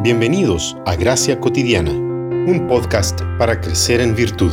[0.00, 4.52] Bienvenidos a Gracia Cotidiana, un podcast para crecer en virtud.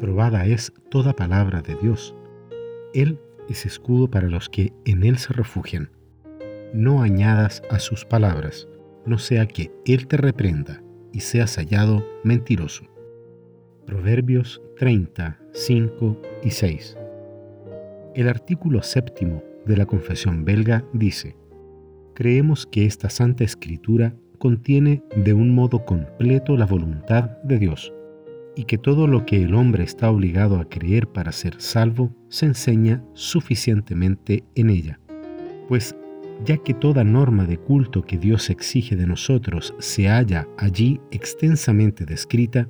[0.00, 2.12] Probada es toda palabra de Dios.
[2.92, 5.92] Él es escudo para los que en Él se refugian.
[6.74, 8.66] No añadas a sus palabras,
[9.04, 10.82] no sea que Él te reprenda
[11.12, 12.95] y seas hallado mentiroso.
[13.86, 16.96] Proverbios 30, 5 y 6.
[18.16, 21.36] El artículo séptimo de la Confesión belga dice,
[22.14, 27.92] Creemos que esta Santa Escritura contiene de un modo completo la voluntad de Dios
[28.56, 32.46] y que todo lo que el hombre está obligado a creer para ser salvo se
[32.46, 34.98] enseña suficientemente en ella.
[35.68, 35.94] Pues
[36.44, 42.04] ya que toda norma de culto que Dios exige de nosotros se halla allí extensamente
[42.04, 42.68] descrita,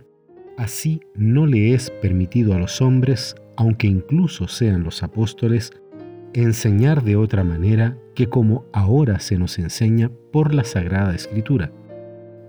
[0.56, 5.72] así no le es permitido a los hombres, aunque incluso sean los apóstoles,
[6.32, 11.72] enseñar de otra manera que como ahora se nos enseña por la Sagrada Escritura.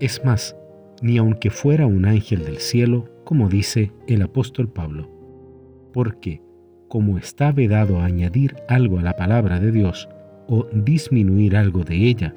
[0.00, 0.56] Es más,
[1.02, 5.10] ni aunque fuera un ángel del cielo, como dice el apóstol Pablo,
[5.92, 6.42] porque,
[6.88, 10.08] como está vedado añadir algo a la palabra de Dios
[10.48, 12.34] o disminuir algo de ella,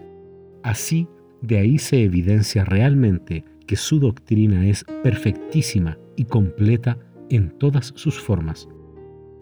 [0.63, 1.07] así
[1.41, 6.97] de ahí se evidencia realmente que su doctrina es perfectísima y completa
[7.29, 8.67] en todas sus formas.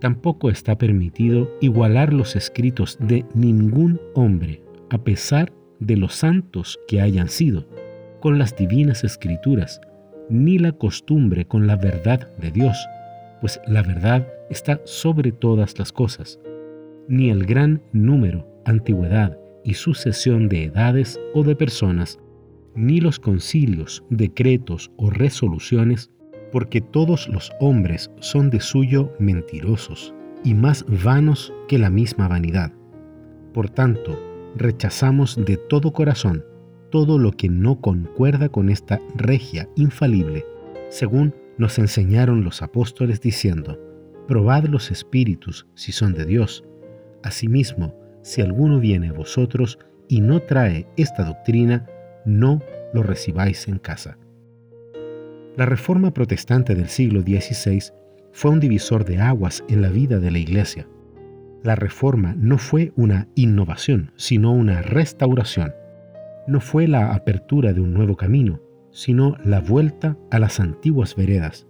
[0.01, 7.01] Tampoco está permitido igualar los escritos de ningún hombre, a pesar de los santos que
[7.01, 7.67] hayan sido,
[8.19, 9.81] con las divinas escrituras,
[10.29, 12.77] ni la costumbre con la verdad de Dios,
[13.41, 16.39] pues la verdad está sobre todas las cosas,
[17.07, 22.19] ni el gran número, antigüedad y sucesión de edades o de personas
[22.75, 26.11] ni los concilios, decretos o resoluciones,
[26.51, 32.73] porque todos los hombres son de suyo mentirosos y más vanos que la misma vanidad.
[33.53, 34.19] Por tanto,
[34.55, 36.43] rechazamos de todo corazón
[36.89, 40.45] todo lo que no concuerda con esta regia infalible,
[40.89, 43.79] según nos enseñaron los apóstoles diciendo,
[44.27, 46.63] probad los espíritus si son de Dios.
[47.23, 51.87] Asimismo, si alguno viene a vosotros y no trae esta doctrina,
[52.25, 52.61] no
[52.93, 54.17] lo recibáis en casa.
[55.57, 57.91] La reforma protestante del siglo XVI
[58.31, 60.87] fue un divisor de aguas en la vida de la Iglesia.
[61.63, 65.73] La reforma no fue una innovación, sino una restauración.
[66.47, 71.67] No fue la apertura de un nuevo camino, sino la vuelta a las antiguas veredas.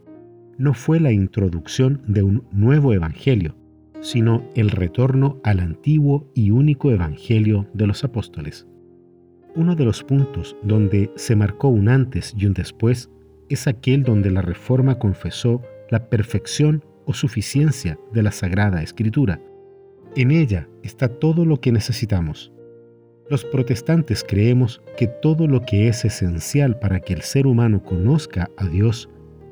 [0.58, 3.56] No fue la introducción de un nuevo evangelio,
[4.02, 8.68] sino el retorno al antiguo y único evangelio de los apóstoles.
[9.56, 13.10] Uno de los puntos donde se marcó un antes y un después
[13.50, 19.42] es aquel donde la Reforma confesó la perfección o suficiencia de la Sagrada Escritura.
[20.16, 22.52] En ella está todo lo que necesitamos.
[23.30, 28.50] Los protestantes creemos que todo lo que es esencial para que el ser humano conozca
[28.58, 29.10] a Dios,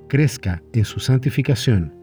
[0.07, 1.93] crezca en su santificación,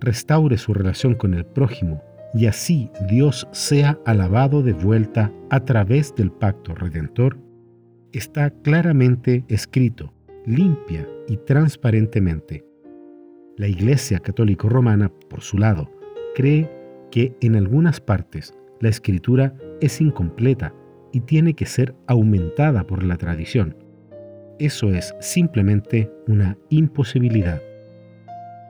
[0.00, 2.02] restaure su relación con el prójimo
[2.34, 7.38] y así Dios sea alabado de vuelta a través del pacto redentor,
[8.12, 10.12] está claramente escrito,
[10.44, 12.64] limpia y transparentemente.
[13.56, 15.90] La Iglesia Católica Romana, por su lado,
[16.34, 16.70] cree
[17.10, 20.74] que en algunas partes la escritura es incompleta
[21.12, 23.76] y tiene que ser aumentada por la tradición.
[24.58, 27.62] Eso es simplemente una imposibilidad.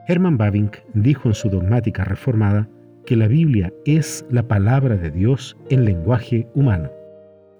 [0.07, 2.69] Hermann Bavinck dijo en su dogmática reformada
[3.07, 6.91] que la Biblia es la palabra de Dios en lenguaje humano.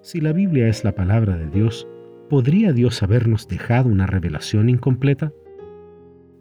[0.01, 1.87] Si la Biblia es la palabra de Dios,
[2.29, 5.31] ¿podría Dios habernos dejado una revelación incompleta?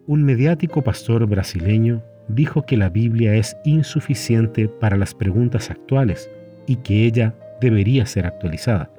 [0.08, 6.28] Un mediático pastor brasileño dijo que la Biblia es insuficiente para las preguntas actuales
[6.66, 8.92] y que ella debería ser actualizada.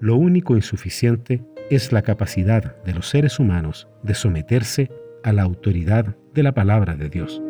[0.00, 4.90] Lo único insuficiente es la capacidad de los seres humanos de someterse
[5.22, 7.40] a la autoridad de la palabra de Dios.